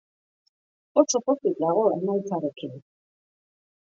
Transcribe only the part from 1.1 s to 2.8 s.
pozik dago emaitzarekin.